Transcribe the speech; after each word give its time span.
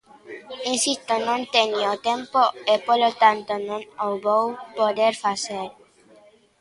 Insisto, 0.73 1.13
non 1.27 1.41
teño 1.55 1.91
tempo 2.09 2.41
e, 2.73 2.75
polo 2.87 3.11
tanto, 3.23 3.53
non 3.69 3.81
o 4.07 4.09
vou 4.25 4.45
poder 4.79 5.13
facer. 5.25 5.67